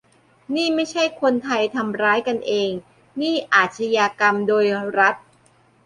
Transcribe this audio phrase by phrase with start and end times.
[0.55, 2.71] "นี่ไม่ใช่คนไทยทำร้ายกันเอง
[3.21, 4.65] นี่อาชญากรรมโดย
[4.97, 5.15] รัฐ"